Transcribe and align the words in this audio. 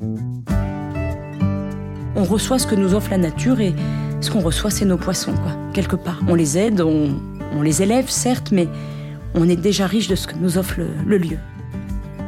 On 0.00 0.42
reçoit 2.24 2.58
ce 2.58 2.66
que 2.66 2.74
nous 2.74 2.94
offre 2.94 3.10
la 3.10 3.18
nature 3.18 3.60
et 3.60 3.74
ce 4.20 4.30
qu'on 4.30 4.40
reçoit, 4.40 4.70
c'est 4.70 4.84
nos 4.84 4.96
poissons, 4.96 5.34
quoi, 5.34 5.52
quelque 5.72 5.96
part. 5.96 6.20
On 6.28 6.34
les 6.34 6.58
aide, 6.58 6.80
on, 6.80 7.62
les 7.62 7.82
élève, 7.82 8.08
certes, 8.08 8.50
mais 8.50 8.68
on 9.34 9.48
est 9.48 9.56
déjà 9.56 9.86
riche 9.86 10.08
de 10.08 10.16
ce 10.16 10.26
que 10.26 10.34
nous 10.34 10.58
offre 10.58 10.80
le, 11.06 11.18
lieu. 11.18 11.38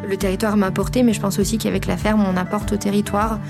Le 0.08 0.16
territoire 0.16 0.56
m'a 0.56 0.66
apporté, 0.66 1.02
mais 1.02 1.12
je 1.12 1.21
pense 1.21 1.38
aussi 1.38 1.58
qu'avec 1.58 1.87
la 1.87 1.96
ferme, 1.96 2.24
on 2.24 2.37
apporte 2.37 2.72
au 2.72 2.76
territoire, 2.76 3.40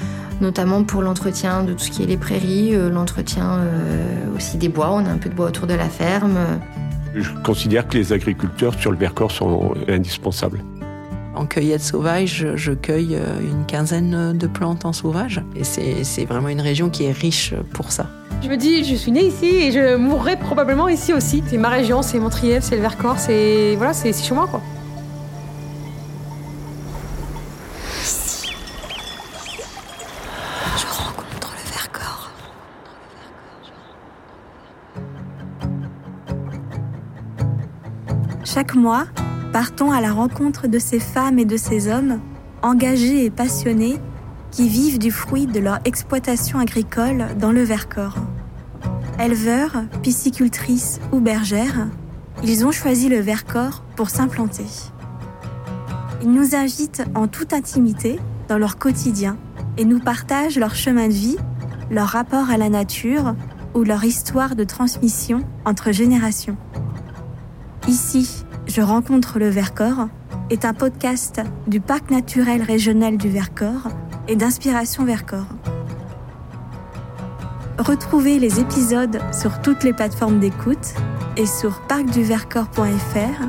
notamment 0.41 0.85
pour 0.85 1.03
l'entretien 1.03 1.65
de 1.65 1.75
tout 1.75 1.81
ce 1.81 1.91
qui 1.91 2.03
est 2.03 2.07
les 2.07 2.17
prairies, 2.17 2.75
euh, 2.75 2.89
l'entretien 2.89 3.59
euh, 3.59 4.35
aussi 4.35 4.57
des 4.57 4.69
bois. 4.69 4.91
On 4.93 5.05
a 5.05 5.11
un 5.11 5.19
peu 5.19 5.29
de 5.29 5.35
bois 5.35 5.49
autour 5.49 5.67
de 5.67 5.75
la 5.75 5.91
ferme. 5.91 6.39
Je 7.15 7.31
considère 7.45 7.87
que 7.87 7.99
les 7.99 8.13
agriculteurs 8.13 8.79
sur 8.79 8.91
le 8.91 8.97
Vercors 8.97 9.33
sont 9.33 9.75
indispensables. 9.89 10.61
En 11.37 11.45
cueillette 11.45 11.83
sauvage, 11.83 12.47
je 12.55 12.73
cueille 12.73 13.15
euh, 13.15 13.41
une 13.41 13.67
quinzaine 13.67 14.37
de 14.37 14.47
plantes 14.47 14.87
en 14.87 14.95
sauvage. 14.95 15.43
Et 15.55 15.65
c'est 15.65 16.25
vraiment 16.25 16.49
une 16.49 16.63
région 16.63 16.89
qui 16.89 17.05
est 17.05 17.13
riche 17.13 17.53
pour 17.75 17.93
ça. 17.93 18.09
Je 18.43 18.49
me 18.49 18.57
dis, 18.57 18.85
je 18.85 18.95
suis 18.95 19.13
née 19.13 19.27
ici 19.27 19.47
et 19.47 19.71
je 19.71 19.97
mourrai 19.97 20.39
probablement 20.39 20.89
ici 20.89 21.13
aussi. 21.13 21.43
C'est 21.47 21.59
ma 21.59 21.69
région, 21.69 22.01
c'est 22.01 22.19
Montrièvre, 22.19 22.65
c'est 22.65 22.77
le 22.77 22.81
Vercors, 22.81 23.19
c'est 23.19 23.75
voilà, 23.77 23.93
c'est 23.93 24.15
chez 24.15 24.35
moi 24.35 24.47
quoi. 24.47 24.63
Ici, 28.03 28.51
je 30.79 30.87
rencontre 30.87 31.55
le 31.55 31.71
Vercors. 31.71 32.31
Chaque 38.45 38.75
mois, 38.75 39.07
partons 39.57 39.91
à 39.91 40.03
la 40.03 40.13
rencontre 40.13 40.67
de 40.67 40.79
ces 40.79 41.01
femmes 41.01 41.39
et 41.39 41.47
de 41.47 41.57
ces 41.57 41.91
hommes 41.91 42.21
engagés 42.61 43.25
et 43.25 43.31
passionnés 43.31 43.99
qui 44.51 44.69
vivent 44.69 44.99
du 44.99 45.11
fruit 45.11 45.47
de 45.47 45.61
leur 45.61 45.79
exploitation 45.87 46.59
agricole 46.59 47.29
dans 47.41 47.53
le 47.53 47.63
Vercors. 47.63 48.19
Éleveurs, 49.19 49.85
piscicultrices 50.03 51.01
ou 51.11 51.21
bergères, 51.21 51.89
ils 52.45 52.67
ont 52.67 52.71
choisi 52.71 53.09
le 53.09 53.19
Vercors 53.19 53.83
pour 53.97 54.11
s'implanter. 54.11 54.67
Ils 56.21 56.33
nous 56.33 56.55
invitent 56.55 57.05
en 57.15 57.27
toute 57.27 57.55
intimité 57.55 58.21
dans 58.49 58.59
leur 58.59 58.77
quotidien 58.77 59.39
et 59.79 59.87
nous 59.87 60.01
partagent 60.01 60.59
leur 60.59 60.75
chemin 60.75 61.09
de 61.09 61.15
vie, 61.15 61.39
leur 61.91 62.09
rapport 62.09 62.51
à 62.51 62.59
la 62.59 62.69
nature 62.69 63.35
ou 63.73 63.85
leur 63.85 64.05
histoire 64.05 64.55
de 64.55 64.65
transmission 64.65 65.45
entre 65.65 65.93
générations. 65.93 66.59
Ici, 67.89 68.45
je 68.67 68.81
rencontre 68.81 69.39
le 69.39 69.49
Vercors 69.49 70.09
est 70.51 70.65
un 70.65 70.75
podcast 70.75 71.41
du 71.69 71.79
Parc 71.81 72.11
naturel 72.11 72.61
régional 72.63 73.17
du 73.17 73.29
Vercors 73.29 73.87
et 74.27 74.35
d'Inspiration 74.35 75.05
Vercors. 75.05 75.47
Retrouvez 77.79 78.41
les 78.41 78.59
épisodes 78.59 79.21
sur 79.33 79.63
toutes 79.63 79.85
les 79.85 79.93
plateformes 79.93 80.41
d'écoute 80.41 80.95
et 81.37 81.47
sur 81.47 81.81
parcduvercors.fr 81.87 83.45